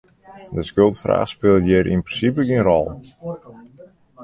De 0.55 0.63
skuldfraach 0.69 1.29
spilet 1.31 1.67
hjir 1.67 1.85
yn 1.93 2.05
prinsipe 2.07 2.41
gjin 2.47 2.65
rol. 2.69 2.87